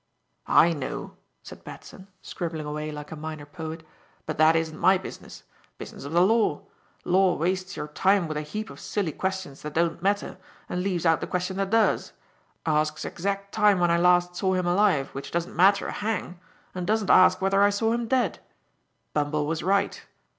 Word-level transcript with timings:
"I 0.47 0.73
know," 0.73 1.15
said 1.43 1.63
Batson, 1.63 2.07
scribbling 2.23 2.65
away 2.65 2.91
like 2.91 3.11
a 3.11 3.15
minor 3.15 3.45
poet, 3.45 3.85
"but 4.25 4.39
that 4.39 4.55
isn't 4.55 4.79
my 4.79 4.97
business. 4.97 5.43
Business 5.77 6.05
of 6.05 6.11
the 6.11 6.23
Law. 6.23 6.63
Law 7.05 7.35
wastes 7.35 7.77
your 7.77 7.87
time 7.87 8.27
with 8.27 8.35
a 8.35 8.41
heap 8.41 8.71
of 8.71 8.79
silly 8.79 9.11
questions 9.11 9.61
that 9.61 9.75
don't 9.75 10.01
matter 10.01 10.39
and 10.67 10.81
leaves 10.81 11.05
out 11.05 11.21
the 11.21 11.27
question 11.27 11.57
that 11.57 11.69
does. 11.69 12.13
Asks 12.65 13.05
exact 13.05 13.51
time 13.51 13.79
when 13.79 13.91
I 13.91 13.97
last 13.97 14.35
saw 14.35 14.55
him 14.55 14.65
alive, 14.65 15.09
which 15.09 15.29
doesn't 15.29 15.55
matter 15.55 15.85
a 15.85 15.91
hang, 15.91 16.39
and 16.73 16.87
doesn't 16.87 17.11
ask 17.11 17.39
whether 17.39 17.61
I 17.61 17.69
saw 17.69 17.91
him 17.93 18.07
dead. 18.07 18.39
Bumble 19.13 19.45
was 19.45 19.61
right. 19.61 20.03